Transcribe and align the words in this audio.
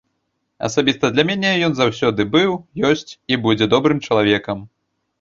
Асабіста 0.67 1.11
для 1.17 1.25
мяне 1.31 1.51
ён 1.69 1.77
заўсёды 1.81 2.21
быў, 2.39 2.51
ёсць 2.93 3.09
і 3.13 3.33
будзе 3.47 3.73
добрым 3.79 4.05
чалавекам. 4.09 4.69